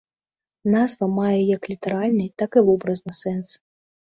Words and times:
Назва 0.75 1.09
мае 1.17 1.39
як 1.57 1.69
літаральны, 1.73 2.25
так 2.43 2.51
і 2.63 2.67
вобразны 2.71 3.13
сэнс. 3.23 3.49